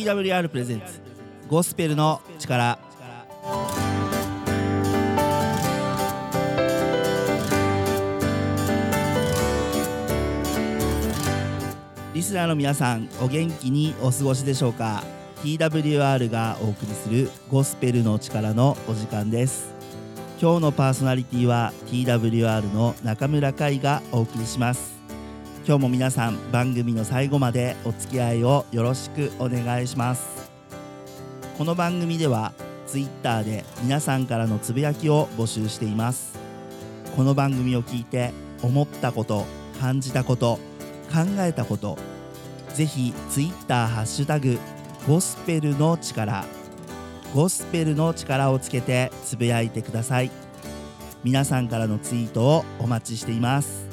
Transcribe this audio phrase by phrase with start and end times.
[0.00, 0.98] TWR プレゼンツ。
[1.46, 2.78] ゴスペルの力。
[12.14, 15.04] リスナーの皆さんお元気にお過ごしでしょうか
[15.42, 19.74] ？TWR がお送りするゴスペルの力のお時間です。
[20.40, 24.99] 今日のパーソナリティは TWR の中村海がお送りします。
[25.66, 30.50] 今日も皆さん番組の最後までお付き合いをよろしくお願いします。
[31.58, 32.54] この番組では
[32.86, 36.38] Twitter で皆さんからのつぶやきを募集しています。
[37.14, 39.44] この番組を聞いて思ったこと
[39.80, 40.58] 感じたこと
[41.12, 41.98] 考えたこと
[42.74, 44.58] ぜひ Twitter ハッシュタグ
[45.06, 46.44] ゴスペルの力
[47.34, 50.30] ゴスペルの力をつけてつぶやいてください。
[51.22, 53.89] 皆さんからのツイートをお待ちしています。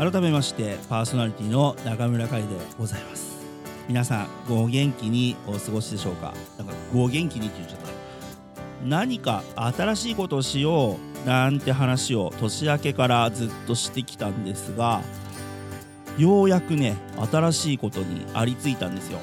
[0.00, 3.36] 改めましてパーソナリティの中村海でございます
[3.86, 6.32] 皆さんご元気にお過ごしでしょうか？
[6.56, 7.88] なんかご元気にって言っちゃった
[8.82, 15.02] 何か新しいことをしようなんて話を年明けからずっとしてきたんですが
[16.16, 16.96] ようやくね
[17.30, 19.18] 新しいことにありついたんですよ。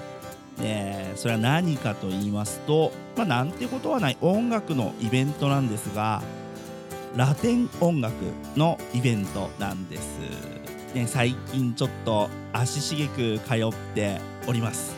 [0.60, 6.22] ねそれは何かと言いますとまあなんてことはない音楽のイベントなんですが
[7.16, 8.14] ラテン音楽
[8.56, 10.67] のイベントなんです。
[10.98, 13.60] ね、最近ちょっと足しげく通っ
[13.94, 14.96] ております。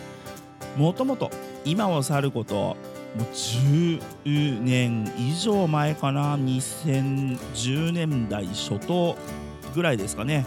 [0.78, 1.30] もともと
[1.66, 2.76] 今を去ることも
[3.18, 6.38] う10年以上前かな。
[6.38, 9.18] 2010年代初頭
[9.76, 10.46] ぐらいですかね。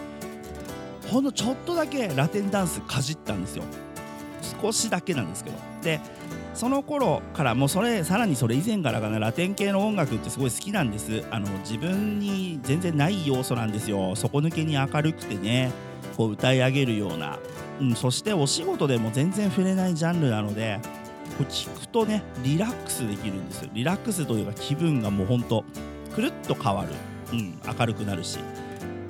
[1.11, 3.65] ほんのちょっとだけラテンダンスかじったんですよ。
[4.63, 5.57] 少しだけなんですけど。
[5.83, 6.01] で
[6.55, 11.25] その頃からもうそれさらにそれ以前からかなラテン系の音楽ってすごい好きなんです。
[11.31, 14.15] あの自分に全然ない要素なんですよ。
[14.15, 15.73] 底抜けに明るくてね
[16.17, 17.39] こう歌い上げるような、
[17.81, 20.79] うん、そしてお仕事でも全然触れないジャンルなので
[21.39, 23.71] これ聞くとねリラックスできるんですよ。
[23.73, 25.65] リラックスというか気分がもうほんと
[26.15, 26.91] くるっと変わる、
[27.33, 28.39] うん、明るくなるし。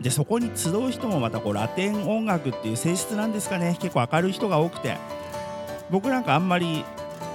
[0.01, 3.77] でそこに集う人もまたこうラテン音楽っていう性質なんですかね。
[3.81, 4.97] 結構明るい人が多くて。
[5.91, 6.87] 僕なんかあんまり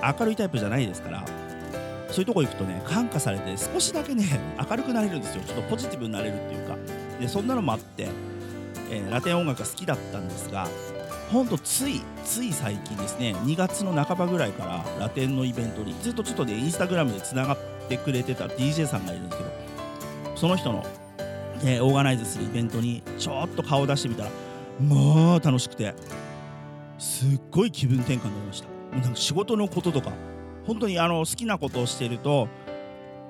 [0.02, 1.25] 明るいタイプじゃないですから
[2.09, 5.44] そういうとこ行くとね感化されて少しだけね明るくなれるんですよ。
[5.44, 6.78] ちょっとポジティブになれるっていうか。
[7.19, 8.07] でそんなのもあって、
[8.91, 10.68] えー、ラテン音楽が好きだったんですが
[11.31, 17.57] ほんとついつい最近ですね2月の半ばぐらいからラテンのイベントにずっとちょっとねインスタグラムでつながっ
[17.90, 19.52] てくれてた DJ さんがいるんですけど
[20.38, 20.86] その人の、
[21.63, 24.30] えー、オーガナイズするイベントにちょっと顔を出してみたら
[24.80, 25.96] まあ楽しくて
[27.00, 28.76] すっごい気分転換になりました。
[29.16, 30.12] 仕事のこととか
[30.66, 32.47] 本当にあの好きなことをしていると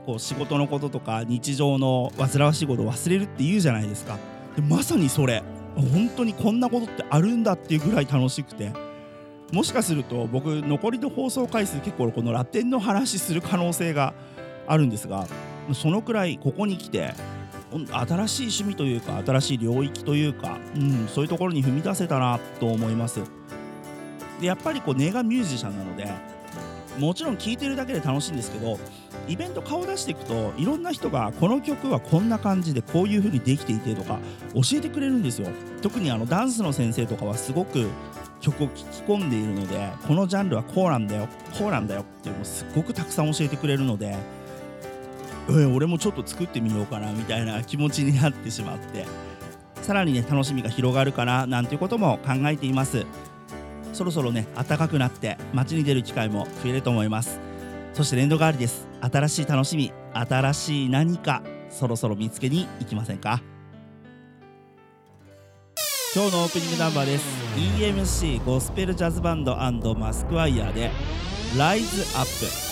[0.05, 4.17] こう仕事のこととか日常の煩わしいことを忘れるって言うじゃないですか。
[4.55, 5.43] でまさにそれ。
[5.75, 8.71] 本当にこんなことってあるんだっていうぐらい楽しくて。
[9.51, 14.13] もしかすると僕残りの放送回数結構このラテンの話する可能性が
[14.67, 15.25] あるんですが
[15.73, 17.13] そのくらいここに来て
[17.91, 23.21] 新しい趣味というか新しい領域というか、うん、そういうところに踏み出せたなと思います。
[24.39, 26.11] でやっぱりこう根がミュージシャンなので
[26.99, 28.79] もちろん聴いてるだけで楽しいんですけど
[29.27, 34.19] イベント顔出していくといろんな人がこの曲はこんな感じでこういう風にできていてとか
[34.55, 35.49] 教えてくれるんですよ。
[35.81, 37.87] 特にあのダンスの先生とかはすごく
[38.41, 41.27] 曲を聴き込んでいるのでこのジャンルはこうなんだよ
[41.57, 44.15] こうなんだよっていうのをすっごくたくさん教えてくれるので
[45.49, 49.05] え俺もちょっと作ってみようかなみたいな気持ちになってしまって。
[49.81, 53.05] さらにね楽しみが広がるかななんていうことも考えています。
[53.97, 57.39] そろそろね暖かくなって街に出る機会も増えると思います。
[57.93, 58.87] そして年度代わりです。
[59.01, 61.41] 新しい楽しみ新しい何か
[61.71, 63.41] そろそろ見つけに行きませんか？
[66.15, 67.25] 今日のオープニングナンバーです。
[67.57, 69.55] EMC ゴスペルジャズバンド
[69.95, 70.91] マスクワイヤーで
[71.57, 72.25] 「ライズアッ
[72.61, 72.66] プ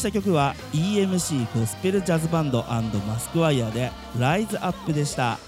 [0.00, 2.64] した曲は EMC ゴスペルジャズバンド
[3.06, 5.38] マスクワイヤーで「ライズアップでした。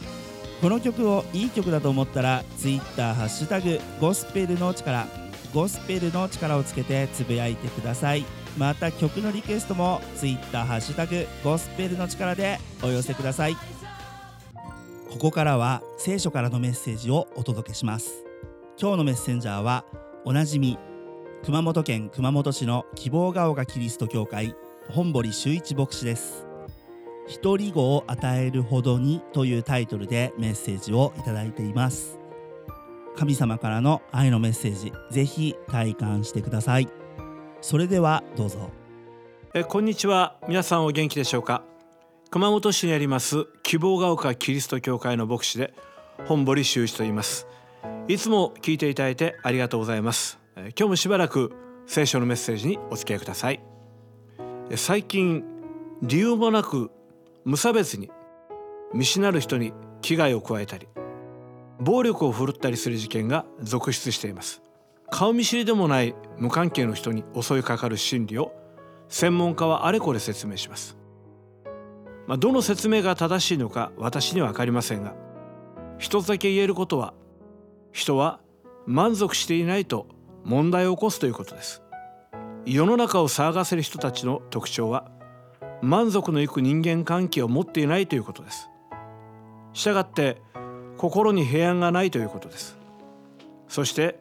[0.60, 5.08] この曲をいい曲だと思ったら Twitter ハッシュタグゴスペルの力
[5.54, 8.25] ゴスペルの力をつけてつぶやいてください。
[8.58, 13.56] また曲のリクエストも Twitter ハッシュタグゴスペルの力でお寄せください。
[15.10, 18.22] ここからは聖書からのメッセージをお届けします。
[18.78, 19.87] 今日のメッセンジャーは
[20.26, 20.78] おなじみ
[21.44, 24.54] 熊本県熊本市の希望が丘キリスト教会
[24.88, 26.46] 本堀修一牧師です。
[27.26, 32.20] 一人子を与えるほどにというタイトルでメッセージをいただいています。
[33.16, 36.88] 神様からの愛のメッセージぜひ体感してください。
[37.60, 38.70] それではどうぞ。
[39.52, 40.36] えこんにちは。
[40.46, 41.64] 皆さんお元気でしょうか？
[42.30, 45.74] 熊本市にあります希望が丘キリスト教会の牧師で
[46.24, 47.48] 本堀修一と言います。
[48.06, 50.40] いつも聞いていただいてありがとうございます。
[50.56, 51.52] 今日もしばらく
[51.87, 53.60] 聖書のメッセージにお付き合いください。
[54.76, 55.44] 最近
[56.02, 56.90] 理由もなく
[57.44, 58.10] 無差別に
[58.93, 60.88] 見知なる人に危害を加えたり
[61.81, 64.62] 暴力を振るったりする事件が続出しています。
[65.12, 68.52] 顔見知りでもない無関係の人に襲いかかる心理を
[69.08, 70.96] 専門家はあれこれ説明します、
[72.26, 75.14] まあ、どの説明が正しいのか私には分かりませんが
[75.99, 77.12] 一つだけ言えることは
[77.93, 78.40] 人は
[78.87, 80.06] 満足していないと
[80.44, 81.82] 問題を起こすということです。
[82.64, 85.10] 世の中を騒がせる人たちの特徴は
[85.82, 88.68] 満足のいく人間関係を持っていないということです。
[89.72, 90.40] したがって
[90.96, 92.78] 心に平安がないということです。
[93.68, 94.20] そして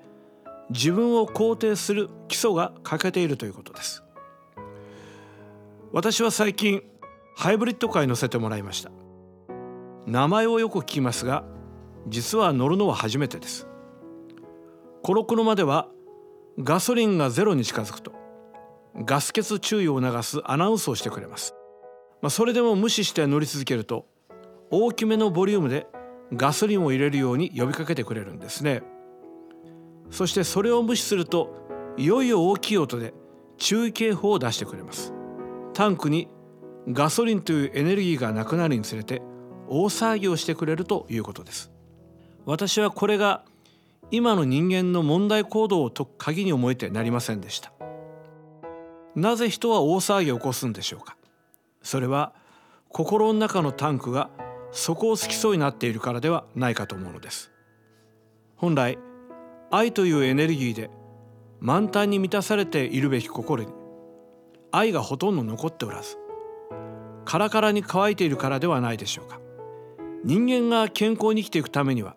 [0.69, 4.03] 自分を肯定する基礎が欠けているということです。
[5.91, 6.81] 私は最近
[7.35, 8.91] ハイブリッドカーに乗せてもらいました。
[10.07, 11.43] 名前をよく聞きますが
[12.07, 13.67] 実は乗るのは初めてです。
[15.03, 15.87] この車では
[16.59, 18.13] ガソリンがゼロに近づくと
[18.95, 21.55] ガス欠注意を促すアナウンスをしてくれます、
[22.21, 24.05] まあ、それでも無視して乗り続けると
[24.69, 25.87] 大きめのボリュームで
[26.33, 28.83] ガソリンを入れるように呼びかけてくれるんですね。
[30.09, 33.13] そしてそれを無視するといよいよ大きい音で
[33.57, 35.13] 注意警報を出してくれます。
[35.73, 36.29] タンクに
[36.87, 39.21] ガソリンというエネルギーがなくなるにつれて
[39.67, 41.71] 大騒ぎをしてくれるということです。
[42.45, 43.43] 私はこれが
[44.11, 47.71] 今の人間の問題行動を解く鍵に思えてなりませんでした。
[49.15, 51.15] なぜ人は大騒ぎを起こすんでしょうか。
[51.81, 52.33] それは
[52.89, 54.29] 心の中のタンクが
[54.71, 57.51] 底をつきそうになっているからではないかと思うのです。
[58.57, 58.97] 本来
[59.71, 60.89] 愛というエネルギーで
[61.61, 63.71] 満タンに満たされているべき心に
[64.71, 66.17] 愛がほとんど残っておらず
[67.25, 69.39] カラカラに乾いているからではないでしょうか。
[70.23, 72.15] 人間が健康に生きていくためには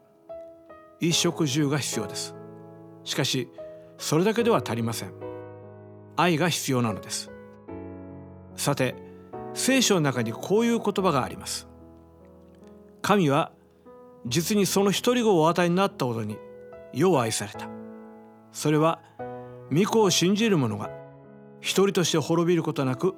[1.05, 2.35] 衣食住が必要です。
[3.05, 3.51] しかし
[3.99, 5.13] それだけでは足りません。
[6.17, 7.31] 愛が必要なのです。
[8.57, 8.95] さて
[9.53, 11.69] 聖書の中にこういう言葉があります。
[13.03, 13.53] 神は
[14.27, 16.39] 実にその一人子をお与えになったほどに
[16.93, 17.69] 世を愛された。
[18.53, 19.01] それは
[19.73, 20.91] 御子を信じる者が
[21.61, 23.15] 一人として滅びることなく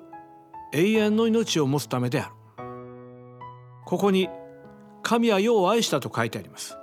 [0.72, 2.32] 永遠の命を持つためである。
[3.84, 4.28] ここに
[5.02, 6.76] 神は世を愛したと書いてあります。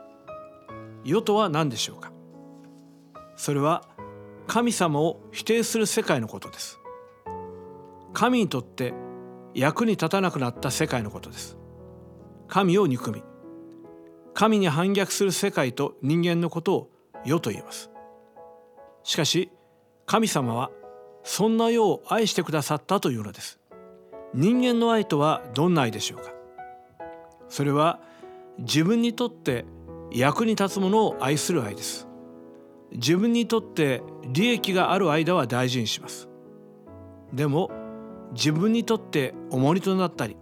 [1.04, 2.12] 世とは何でしょうか？
[3.36, 3.84] それは
[4.48, 6.80] 神様を否定する世界のことです。
[8.14, 8.94] 神にとって
[9.54, 11.58] 役に立たなくなった世界のことです。
[12.48, 13.24] 神を憎み
[14.34, 16.90] 神に反逆する世界と人間のことを
[17.26, 17.90] 世と言います。
[19.04, 19.52] しかし
[20.06, 20.72] 神様は
[21.24, 23.60] そんな世を愛してくださったというのです。
[24.34, 26.32] 人間の愛とはどんな愛でしょうか？
[27.50, 28.00] それは
[28.60, 29.66] 自分にとって
[30.14, 32.08] 役に立つものを愛する愛です。
[32.92, 36.30] 自分にとって利益がある間は大事にします。
[37.34, 37.72] でも
[38.34, 40.38] 自分にとって重荷となったり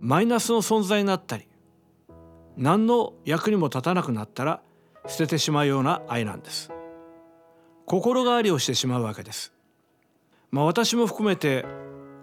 [0.00, 1.48] マイナスの存在になったり
[2.56, 4.62] 何の役にも立たなくなったら
[5.06, 6.70] 捨ててしまうような愛なんです。
[7.84, 9.52] 心変わりをしてしまうわけです。
[10.50, 11.64] まあ私も含めて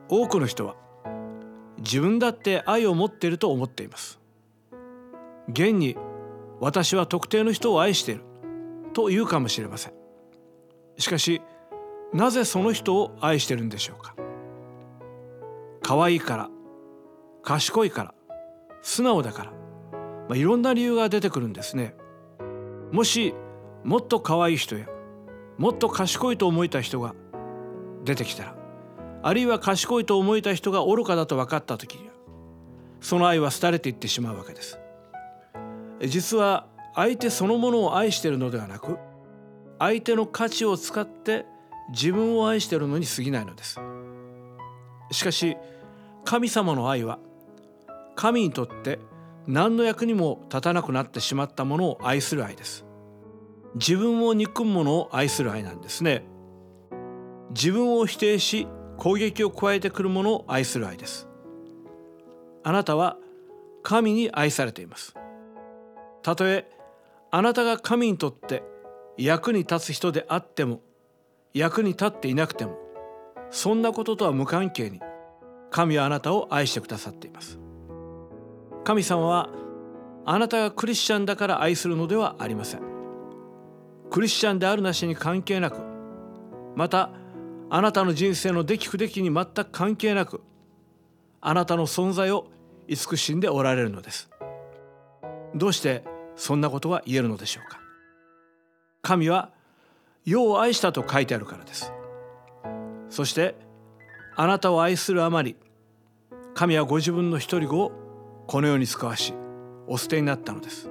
[0.07, 0.75] 多くの人は
[1.79, 4.19] 自分だって愛を持っていると思っています。
[5.49, 5.97] 現に
[6.59, 8.21] 私は特定の人を愛している。
[8.93, 9.93] と言うかもしれません。
[10.97, 11.41] しかし
[12.13, 14.15] なぜその人を愛してるんでしょうか。
[15.83, 16.49] 可愛いから
[17.43, 18.13] 賢いから
[18.81, 21.95] 素直だから、まあ、いろんな理由が出てくるんですね。
[22.91, 23.35] もし
[23.83, 24.87] もっと可愛い人や
[25.57, 27.13] もっと賢いと思えた人が
[28.03, 28.55] 出てきたら
[29.21, 32.13] あるいは賢いと思えた人が愚かだと分かった時には
[33.01, 34.79] その愛は廃れていってしまうわけです。
[36.01, 38.97] 実は相手そのものを愛しているのではなく
[39.79, 41.45] 相手の価値を使って
[41.91, 43.79] 自分を愛しているのに過ぎないのです。
[45.11, 45.57] しかし
[46.23, 47.19] 神様の愛は
[48.15, 48.99] 神にとって
[49.47, 52.85] 何の役にも立たなくなってしまったものを愛する愛です。
[53.75, 56.25] 自分を憎むものを愛する愛なんですね。
[57.49, 61.27] 自分を否定し攻撃を加えてくるものを愛する愛です。
[62.63, 63.17] あなたは
[63.83, 65.13] 神に愛されています。
[66.25, 66.67] たとえ
[67.29, 68.63] あなたが神にとって
[69.15, 70.81] 役に立つ人であっても
[71.53, 72.79] 役に立っていなくても
[73.51, 74.99] そんなこととは無関係に
[75.69, 77.59] 神はあなたを愛してくださっています。
[78.83, 79.49] 神様は
[80.25, 82.81] あなたがクリスチャンだから愛するのではありません。
[84.09, 85.77] クリスチャンであるなしに関係なく
[86.75, 87.11] また
[87.69, 90.41] あなたの人生の出来不出来に全く関係なく
[91.39, 92.47] あなたの存在を
[92.87, 94.31] 慈しんでおられるのです。
[95.53, 97.79] どうしてそんなことが言えるのでしょうか？
[99.01, 99.51] 神は
[100.25, 101.93] 世を愛したと書いてあるからです。
[103.09, 103.55] そして
[104.35, 105.55] あなたを愛するあまり
[106.53, 107.91] 神はご自分の一人子を
[108.47, 109.33] この世に使わし
[109.87, 110.89] お捨てになったのです。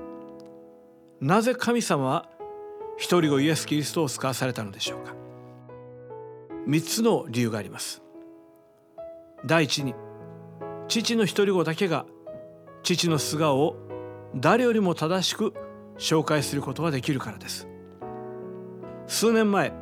[1.20, 2.28] なぜ神様は
[2.96, 5.14] 一人子イエス・キリストを使わされたのでしょうか？
[6.66, 8.02] 三つの理由があります。
[9.44, 9.94] 第一に
[10.88, 12.06] 父の一人子だけが
[12.82, 13.76] 父の素顔を
[14.35, 15.55] 誰よりも正しく
[15.99, 17.69] 紹介することができるからです。
[19.07, 19.73] 数年前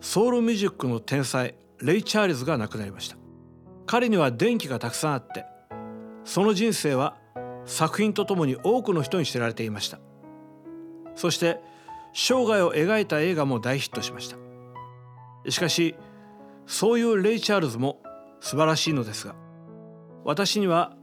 [0.00, 3.16] ソウルミュージックの天才レイ・チャールズが亡くなりました。
[3.86, 5.44] 彼には電気がたくさんあって
[6.24, 7.16] その人生は
[7.64, 9.98] 作品とともに多くの人に知られていました。
[11.14, 11.60] そして
[12.14, 14.36] 生涯を描いた映画も大ヒットしました。
[15.50, 15.96] しかし
[16.66, 18.00] そういうレイ・チャールズも
[18.40, 19.34] 素晴らしいのですが
[20.24, 20.96] 私には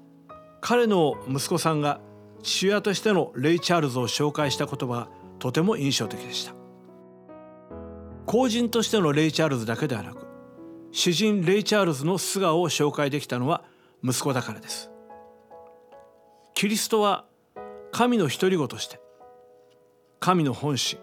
[0.61, 1.99] 彼の息子さんが
[2.41, 6.53] 父親としてのレイ・チャールズを紹介した言葉がとても印象的でした。
[8.25, 10.27] 公人としてのレイ・チャールズだけではなく
[10.91, 13.63] 詩人レイ・チャールズの素顔を紹介できたのは
[14.03, 14.91] 息子だからです。
[16.53, 17.25] キリストは
[17.91, 18.99] 神の独り子として
[20.19, 20.99] 神の本心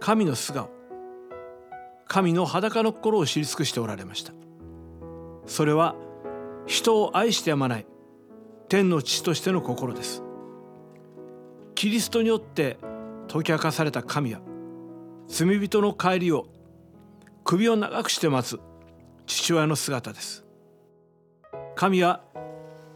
[0.00, 0.68] 神の素顔
[2.06, 4.32] 神の裸の心を知り尽くしておられました。
[5.46, 5.94] それは
[6.66, 7.86] 人を愛してやまない
[8.68, 10.22] 天の父としての心です。
[11.78, 12.76] キリストによって
[13.28, 14.40] 解き明かされた神は
[15.28, 16.48] 罪人の帰りを
[17.44, 18.58] 首を長くして待つ
[19.26, 20.44] 父親の姿です。
[21.76, 22.24] 神は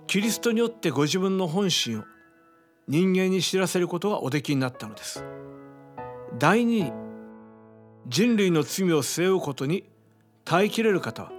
[0.08, 2.04] キリストによってご自分の本心を
[2.88, 5.24] 人間に知らせることがおできになったのです。
[6.36, 6.92] 第二に
[8.08, 9.88] 人類の罪を背負うことに
[10.44, 11.30] 耐えきれる方は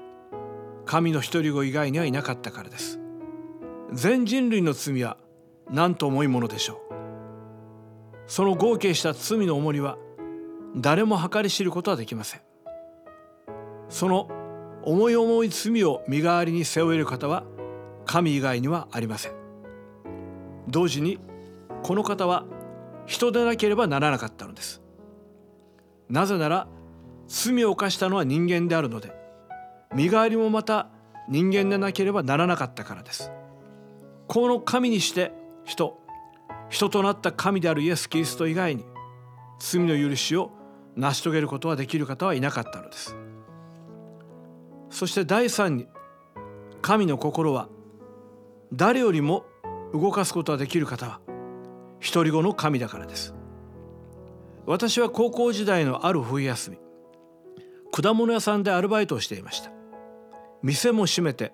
[0.85, 3.01] 神の一人子以外にはいなかったからです。
[3.91, 5.17] 全人類の罪は
[5.69, 7.02] 何と重いものでしょう。
[8.27, 9.97] その合計した罪の重りは
[10.75, 12.41] 誰も計り知ることはできません。
[13.89, 14.29] その
[14.83, 17.43] 重い重い罪を身代わりに背負える方は
[18.05, 19.33] 神以外にはありません。
[20.67, 21.19] 同時に
[21.83, 22.45] この方は
[23.05, 24.81] 人でなければならなかったのです。
[26.09, 26.67] なぜなら
[27.27, 29.13] 罪を犯したのは人間であるので
[29.93, 30.89] 身代わりもまた
[31.29, 33.31] 人間でなければならなかったからです。
[34.27, 35.31] この神にして
[35.65, 35.99] 人
[36.73, 38.83] 人となった神であるイエス・キリスト以外に
[39.59, 40.49] 罪の許しを
[40.95, 43.15] 成し遂げることができる方はいなかったのです。
[44.89, 45.87] そして第三に
[46.81, 47.69] 神の心は
[48.73, 49.45] 誰よりも
[49.93, 51.19] 動かすことができる方は
[52.01, 53.35] 独り子の神だからです。
[54.65, 56.79] 私は高校時代のある冬休み
[57.91, 59.69] 果物屋さんでアルバイトをしていました。
[60.63, 61.53] 店も閉めて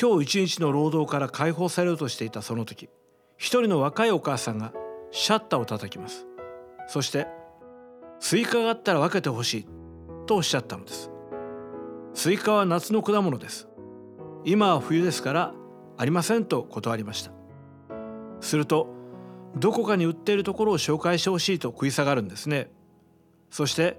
[0.00, 2.88] 今日一日の労働から解放されようとしていたその時
[3.36, 4.72] 一人の若いお母さんが
[5.10, 6.26] シャッターを叩きます。
[6.88, 7.26] そして
[8.20, 9.68] スイカがあったら分けてほしい
[10.26, 11.10] とおっしゃったのです
[12.14, 13.68] スイカは夏の果物です。
[14.44, 15.54] 今は冬ですから
[15.96, 17.32] ありませんと断りました。
[18.40, 18.88] すると
[19.56, 22.70] どこかに売っているところを紹介してほしいと食い下がるんですね。
[23.50, 23.98] そして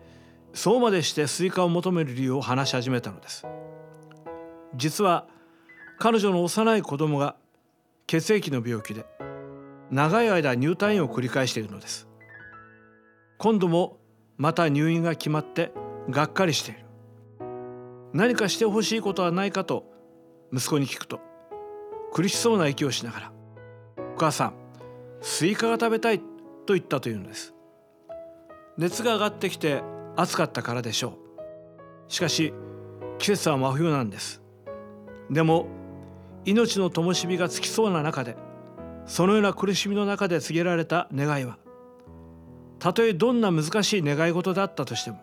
[0.54, 3.46] そうまでしてスイカを求める理由を話し始めたのです
[4.76, 5.28] 実は
[6.00, 7.36] 彼女の幼い子供が
[8.08, 9.06] 血液の病気で
[9.92, 12.08] 長い間入退院を繰り返しているのです。
[13.38, 13.98] 今度も
[14.38, 15.72] また入院が決まって
[16.10, 16.86] がっかりしている。
[18.14, 19.86] 何かしてほしいことはないかと
[20.52, 21.20] 息子に聞くと
[22.12, 23.32] 苦しそうな息をしながら
[24.16, 24.54] 「お母さん
[25.22, 26.20] スイカが食べたい」
[26.66, 27.54] と言ったというのです。
[28.78, 29.82] 熱が上がってきて
[30.16, 31.18] 暑かったからでしょ
[32.10, 32.12] う。
[32.12, 32.54] しかし
[33.20, 34.42] 季節は真冬なんです。
[35.30, 35.68] でも
[36.46, 38.38] 命の灯火がつきそうな中で
[39.08, 41.58] そのような苦しみの中で告げられた願いは
[42.80, 45.20] たとえどんな難しい願い事であったとしても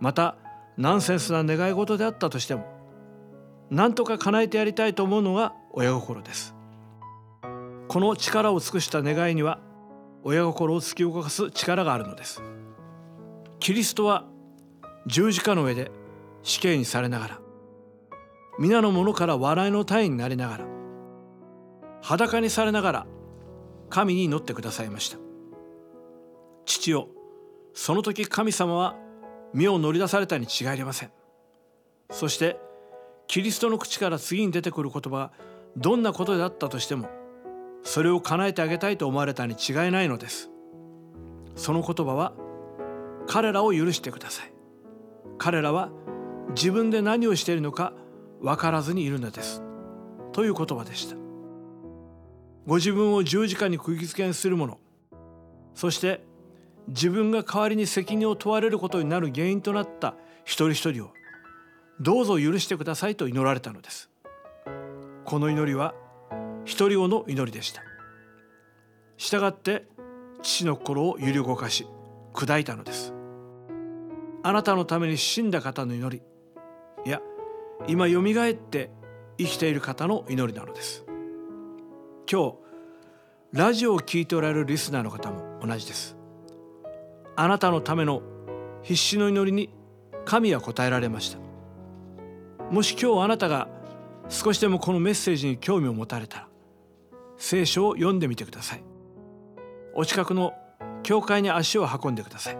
[0.00, 0.36] また
[0.76, 2.64] ナンセンスな願い事であったとしても
[3.70, 6.54] 何とか叶えてやりたいと思うのが親心です。
[7.88, 9.60] この力を尽くした願いには
[10.22, 12.42] 親心を突き動かす力があるのです。
[13.60, 14.24] キリストは
[15.06, 15.90] 十字架の上で
[16.42, 17.40] 死刑にされながら
[18.58, 20.73] 皆の者から笑いの体になりながら
[22.04, 23.06] 裸にされながら
[23.88, 25.16] 神に祈ってくださいました。
[26.66, 27.08] 父よ
[27.72, 28.94] その時神様は
[29.54, 31.12] 身を乗り出されたに違いありません。
[32.10, 32.58] そして
[33.26, 35.32] キリストの口から次に出てくる言葉が
[35.78, 37.08] どんなことであったとしても
[37.84, 40.50] それを叶えてあげたいと思われたに違いないのです。
[41.56, 42.34] その言葉は
[43.26, 44.52] 彼らを許してください。
[45.38, 45.88] 彼らは
[46.50, 47.94] 自分で何をしているのか
[48.42, 49.62] 分からずにいるのです。
[50.32, 51.23] という言葉でした。
[52.66, 54.78] ご自分を十字架に釘付けにする者
[55.74, 56.24] そして
[56.88, 61.10] 自分が代わりに責任を問われることになる原因となった一人一人を
[62.00, 64.10] どうぞ許してくださいと祈られたのです。
[65.24, 65.94] この祈りは
[66.64, 67.82] 一人をの祈りでした。
[69.16, 69.86] したがって
[70.42, 71.86] 父の心を揺り動かし
[72.34, 73.14] 砕いたのです。
[74.42, 76.22] あなたのために死んだ方の祈り
[77.06, 77.22] いや
[77.86, 78.90] 今よみがえって
[79.38, 81.03] 生きている方の祈りなのです。
[82.30, 82.54] 今日
[83.52, 86.16] ラジオを聴いておられるリスナーの方も同じです。
[87.36, 88.22] あなたのための
[88.82, 89.70] 必死の祈りに
[90.24, 91.38] 神は答えられました。
[92.70, 93.68] もし今日あなたが
[94.28, 96.48] 少しでもこのメッセージに興味を持たれたら
[97.36, 98.82] 聖書を読んでみてください。
[99.94, 100.54] お近くの
[101.02, 102.58] 教会に足を運んでください。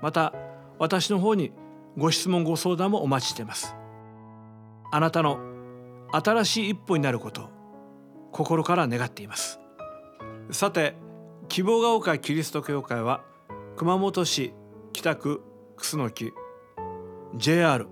[0.00, 0.32] また
[0.78, 1.52] 私の方に
[1.98, 3.76] ご質問ご相談もお待ちしています。
[4.90, 5.38] あなたの
[6.12, 7.57] 新しい一歩になることを
[8.32, 9.60] 心から願っています。
[10.50, 10.94] さて
[11.48, 13.22] 希望が丘キリスト教会は
[13.76, 14.54] 熊本市
[14.92, 15.42] 北区
[15.76, 16.32] 楠木
[17.36, 17.86] JR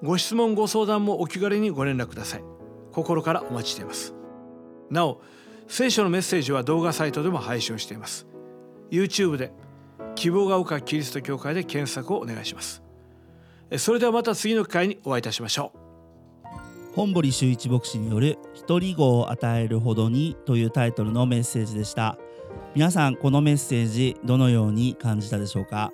[0.03, 2.43] ご質問ご相談もお気軽にご連絡ください。
[2.91, 4.13] 心からお待ちしています。
[4.89, 5.21] なお
[5.67, 8.27] 聖書のメッセージは動画サイトでも配信をしています。
[8.91, 9.51] YouTube で
[10.15, 12.81] 希望が丘キリスト教会で検索をお願いします。
[13.77, 16.95] それではまた次の機会にお会いいたしましょう。
[16.95, 22.17] 本堀修一牧師による「一人語を与えるほどに」というタイトルのメッセージでした。
[22.73, 25.91] 皆さんこのメッセージどのように感じたでしょうか？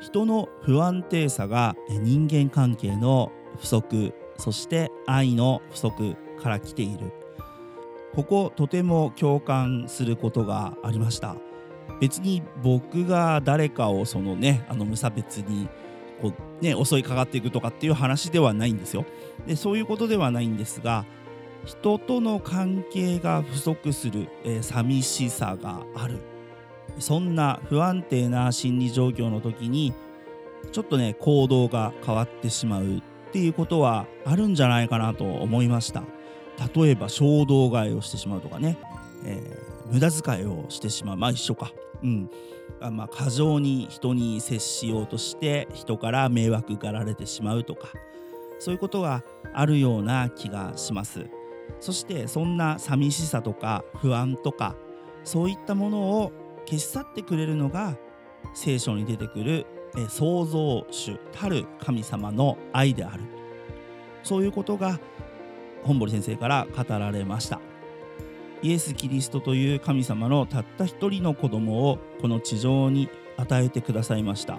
[0.00, 7.12] 人の不安定さが人間関係の不足そして愛の不足から来ている。
[8.14, 11.36] こことても共感することがありました。
[12.00, 15.68] 別に僕が誰かをそのねあの無差別に
[16.22, 19.04] こう、ね、襲いかかっていくとかっていう話ではないんですよ。
[19.46, 21.04] でそういうことではないんですが
[21.64, 26.18] 人との関係が不足する、えー、寂しさがある。
[26.98, 29.94] そんな不安定な心理状況の時に
[30.72, 36.02] ちょっとね行動が変わってしまうっていうことはあるんじゃないかなと思いました。
[36.74, 38.76] 例えば衝動買いをしてしまうとかね、
[39.24, 41.16] えー、無駄遣いをしてしまう。
[41.16, 41.72] まあ一緒か。
[42.02, 42.30] うん。
[42.80, 47.88] あまあ過剰に人に接しようとして人から迷惑がられてしまうとか。
[48.58, 49.24] そういうことが
[49.54, 51.26] あるような気がします。
[51.80, 54.76] そしてそんな寂しさとか不安とか
[55.24, 56.32] そういったものを
[56.66, 57.96] 消し去ってくれるのが
[58.54, 59.66] 聖書に出てくる
[60.08, 63.22] 創造主たる神様の愛である。
[64.22, 65.00] そういうことが
[65.82, 67.60] 本堀先生から語られました。
[68.62, 74.58] イエス・キリストという神様のたった一人の子供をこの地上に与えてくださいました。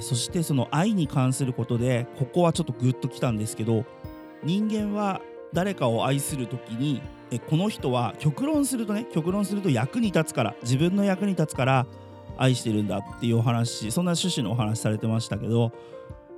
[0.00, 3.84] そしてその愛に関することでここはちょっとグッときたんですけど
[4.44, 5.20] 人間は
[5.52, 7.02] 誰かを愛する時に
[7.38, 11.86] この人は極論するとね極論すると役に立つから自分の役に立つから
[12.36, 15.72] 愛してるんだっていうお話そんな趣旨のお話されてましたけど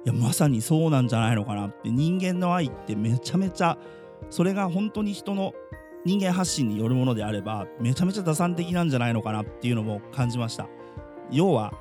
[0.05, 3.79] いやまさにそうなんじゃないのかなって人間の愛ってめちゃめちゃ
[4.31, 5.55] それが本当に人の
[6.05, 10.69] 人間発信によるものであればめちゃめちゃ打算的なんじゃないのかなっていうのも感じました。
[11.31, 11.73] 要は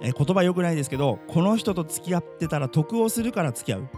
[0.00, 3.88] え言葉良くないですけどこの人と付き合ってたら得をするから付き合う。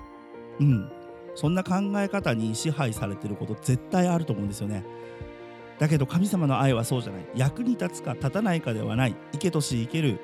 [0.61, 0.93] うん。
[1.37, 4.85] そんな考え方に支配されてること絶対あると思うんですよね。
[5.79, 7.27] だけど神様の愛はそうじゃない。
[7.37, 9.15] 役に立つか立たないかではない。
[9.33, 10.19] 生けとし生ける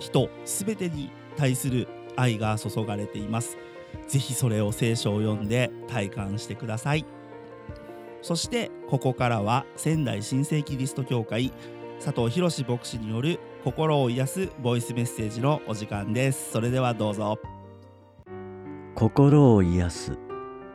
[0.00, 0.28] 人。
[0.44, 3.56] 全てに対する愛が注がれています。
[4.08, 7.06] ぜひそれを聖書を読んで体感してください。
[8.20, 11.52] そしてここからは仙台新生キリスト教会。
[12.04, 16.50] 佐藤博牧師による心を癒すボイスメッセージのお時間です。
[16.50, 17.53] それではどうぞ。
[18.94, 20.18] 心を癒す。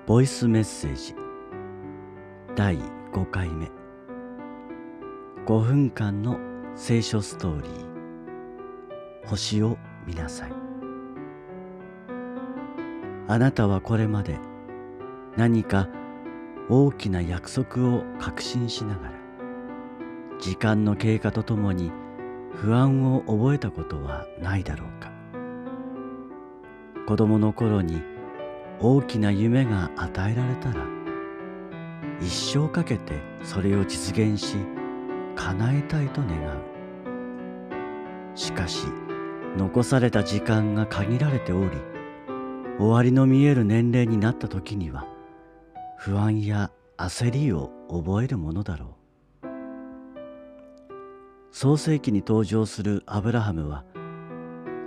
[0.05, 1.15] ボイスメッセージ。
[2.53, 2.77] 第
[3.13, 3.71] 5回目。
[5.45, 6.37] 5分間の
[6.75, 9.27] 聖書ストーリー。
[9.29, 10.51] 星を見なさい。
[13.29, 14.37] あなたはこれまで
[15.37, 15.87] 何か
[16.67, 19.13] 大きな約束を確信しながら
[20.41, 21.89] 時間の経過とともに
[22.53, 25.09] 不安を覚えたことはないだろうか。
[27.07, 28.03] 子供の頃に
[28.81, 30.85] 大きな夢が与えられたら
[32.21, 34.55] 一生かけてそれを実現し
[35.35, 36.79] 叶えたいと願う。
[38.35, 38.85] しかし
[39.57, 41.71] 残された時間が限られており
[42.77, 45.05] 終わりの見える年齢になった時には
[45.97, 48.89] 不安や焦りを覚えるものだろう。
[51.51, 53.83] 創世記に登場するアブラハムは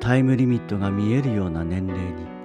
[0.00, 2.41] タイムリミットが見えるような年齢に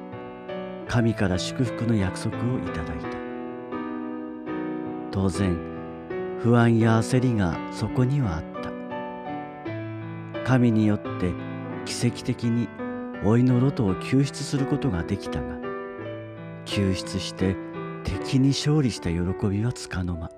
[0.87, 3.07] 神から祝福の約束をいただいた。
[5.11, 5.57] 当然
[6.39, 10.43] 不安や焦りがそこにはあった。
[10.43, 11.33] 神によって
[11.85, 12.69] 奇跡的に
[13.23, 15.57] 老いのロトを救出することができたが
[16.65, 17.55] 救出して
[18.03, 20.29] 敵に勝利した喜びはつかの間。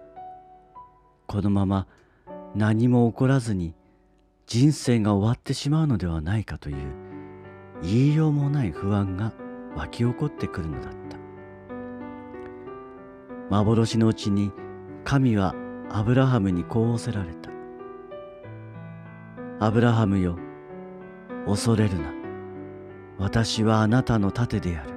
[1.28, 1.86] このまま
[2.56, 3.76] 何も起こらずに
[4.48, 6.78] 人生が終わってしまうのではないかという
[7.84, 9.32] 言いようもない不安が
[9.76, 11.18] 湧き起こってくるのだった。
[13.50, 14.52] 幻のうちに
[15.04, 15.56] 神は
[15.92, 17.50] アブラハムにこう仰せられた。
[19.60, 20.38] アブラハムよ
[21.46, 22.14] 恐れるな。
[23.18, 24.94] 私はあなたの盾である。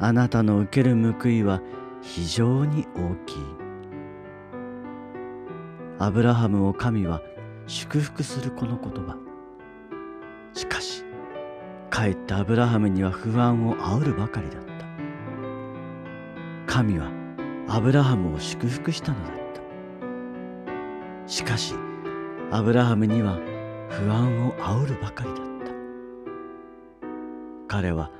[0.00, 1.60] あなたの受ける報いは
[2.02, 3.36] 非常に大きい。
[5.98, 7.22] アブラハムを神は
[7.66, 9.16] 祝福するこの言葉。
[10.52, 11.03] しかし
[11.94, 14.72] かえってアブラハムには不安を煽るばかりだった。
[16.66, 17.12] 神は
[17.68, 19.34] アブラハムを祝福したのだっ
[21.22, 21.28] た。
[21.28, 21.76] しかし
[22.50, 23.38] アブラハムには
[23.90, 25.44] 不安を煽るばかりだった。
[27.68, 28.10] 彼は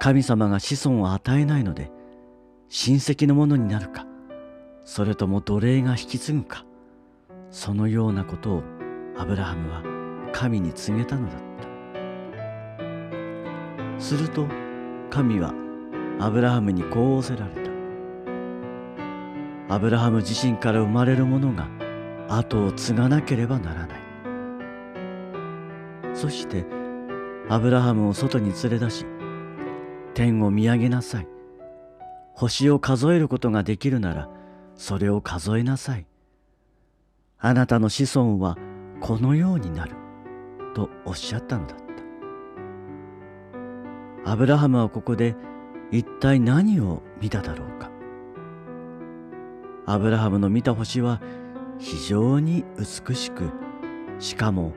[0.00, 1.92] 神様が子孫を与えないので
[2.70, 4.06] 親戚のものになるか
[4.86, 6.64] それとも奴隷が引き継ぐか
[7.50, 8.62] そのようなことを
[9.18, 9.82] アブラハムは
[10.32, 11.41] 神に告げたのだっ
[14.02, 14.46] すると
[15.10, 15.54] 神は
[16.18, 17.70] アブラハムにこう仰せられた。
[19.74, 21.68] アブラハム自身から生まれるものが
[22.28, 24.02] 後を継がなければならない。
[26.14, 26.66] そして
[27.48, 29.06] アブラハムを外に連れ出し
[30.14, 31.28] 天を見上げなさい。
[32.34, 34.28] 星を数えることができるなら
[34.74, 36.06] それを数えなさい。
[37.38, 38.56] あなたの子孫は
[39.00, 39.94] このようになる
[40.74, 41.81] とおっしゃったのだ。
[44.24, 45.34] アブラハムはここで
[45.90, 47.90] 一体何を見ただろうか。
[49.84, 51.20] アブラハムの見た星は
[51.78, 53.50] 非常に美しく
[54.20, 54.74] しかも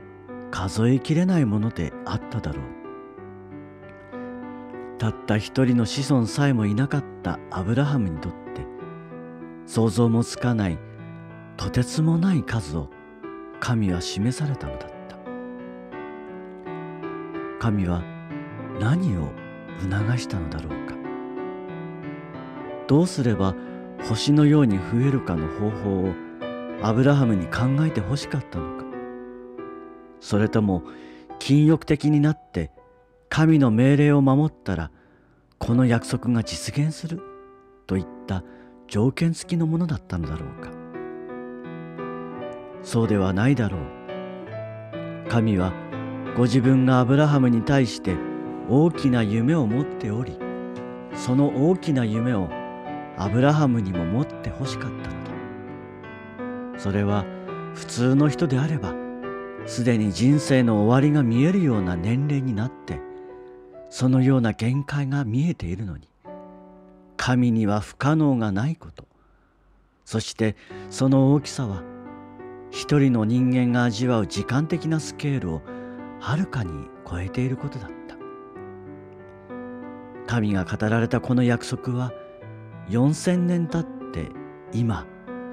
[0.49, 2.65] 数えきれないものであっただろう。
[4.97, 8.65] たった一人の子孫さえもいなかったアブラハムにとって
[9.67, 10.79] 想像もつかない
[11.57, 12.89] とてつもない数を
[13.59, 15.17] 神は示されたのだった。
[17.59, 18.14] 神は
[18.79, 19.31] 何を
[19.79, 20.95] 促したのだろうか。
[22.87, 23.55] どうすれば
[24.03, 26.13] 星のように増えるかの方法を
[26.83, 28.85] アブラハムに考えてほしかったのか。
[30.19, 30.83] それとも
[31.39, 32.71] 禁欲的になって
[33.29, 34.91] 神の命令を守ったら
[35.57, 37.21] この約束が実現する？
[37.87, 38.43] といった
[38.87, 40.69] 条件付きのものだったのだろうか。
[42.83, 43.81] そうではないだろう。
[45.29, 45.73] 神は
[46.37, 48.15] ご自分がアブラハムに対して
[48.69, 50.37] 大きな夢を持っており
[51.15, 52.49] その大きな夢を
[53.17, 56.79] アブラハムにも持ってほしかったのだ。
[56.79, 57.25] それは
[57.73, 58.93] 普通の人であれば
[59.65, 62.99] すでに人生の終わりが見えるような年齢になって
[63.89, 66.07] そのような限界が見えているのに
[67.17, 69.07] 神には不可能がないこと
[70.03, 70.55] そして
[70.89, 71.81] その大きさは
[72.69, 75.61] 一人の人間が味わう時間的なスケールを
[76.19, 76.71] はるかに
[77.09, 77.94] 超えていることだ。
[80.35, 82.11] 神が語られたこの約束は
[82.89, 84.29] 4000年経って
[84.73, 85.07] 今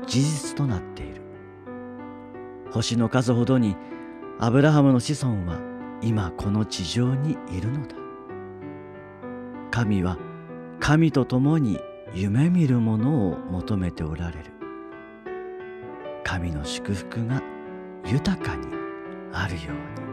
[0.08, 1.22] 事実となっている。
[2.72, 3.76] 星の数ほどに
[4.40, 5.60] アブラハムの子孫は
[6.02, 7.94] 今この地上にいるのだ。
[9.70, 10.18] 神は
[10.80, 11.78] 神と共に
[12.12, 14.50] 夢見るものを求めておられる。
[16.24, 17.40] 神の祝福が
[18.04, 18.66] 豊かに
[19.32, 20.11] あるように。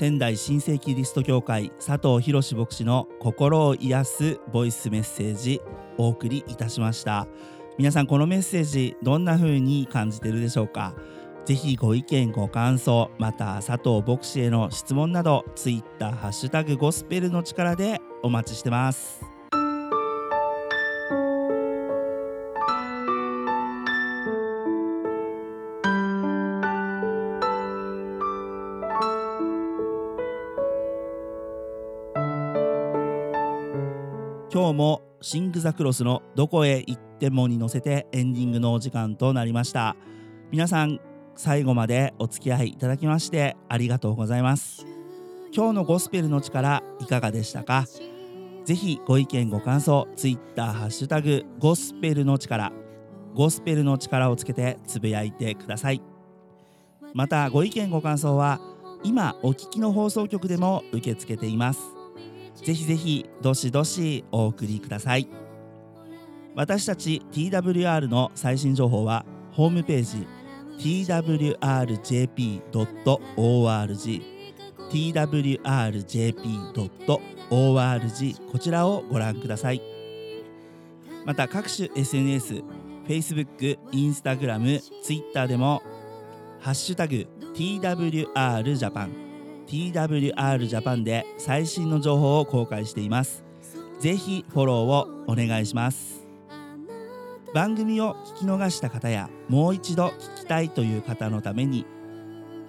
[0.00, 5.60] 仙台新世キリスト教会佐藤博牧師の心を癒すボイスメッセージ
[5.98, 7.28] お送りいたしました。
[7.76, 10.94] 皆さんこのメッセージどんな風に感じてるでしょうか？
[11.44, 19.29] ぜひご意見ご感想また佐藤牧師への質問などツイッターハッシュタグゴスペルの力でお待ちしてます。
[34.80, 39.94] もシング・ザ・クロスのどこへ行ってもに乗せてエンディングのお時間となりました。
[40.50, 40.98] 皆さん
[41.36, 44.86] 最後までお付き合いいただきましてありがとうございます。
[45.54, 47.84] 今日のゴスペルの力いかがでしたか？
[48.64, 52.72] ぜひご意見ご感想ツイッターハッシュタグゴスペルの力
[53.34, 56.00] ゴスペルの力をつけてつぶやいてください。
[57.12, 58.60] またご意見ご感想は
[59.04, 61.80] 今お聞きの放送局でも受け付けています。
[62.54, 65.28] ぜひぜひどしどしお送りください
[66.54, 70.26] 私たち TWR の最新情報はホームページ
[70.78, 71.60] twrjp.org
[74.90, 75.70] twrjp.org
[78.50, 79.82] こちらをご覧ください
[81.24, 82.62] また各種 SNS
[83.06, 85.82] Facebook、Instagram、Twitter でも
[86.60, 89.29] ハッシュタグ TWRJAPAN
[89.70, 93.44] TWRJAPAN で最新の情報を公開しています。
[94.00, 96.26] ぜひフォローをお願いします。
[97.54, 101.84] 番組を聞き逃した方やもう一度聞きたいという方のために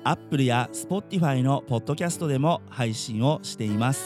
[0.03, 4.03] Apple や Spotify のポッドキャストでも配信をしています。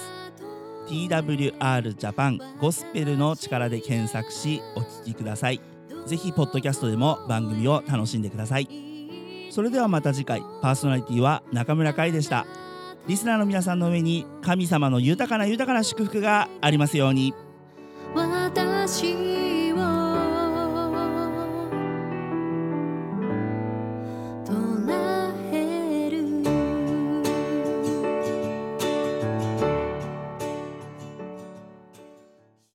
[0.88, 5.60] TWR ジャパンゴスペルの力で検索しお聞きください。
[6.06, 8.70] ぜひポッドキャストでも番組を楽しんでください。
[9.52, 10.42] それではまた次回。
[10.62, 12.46] パーソナリティは中村海でした。
[13.08, 17.34] リスナーの皆さんの上に神様の豊かな豊かな祝福がありますように。
[18.16, 19.35] 私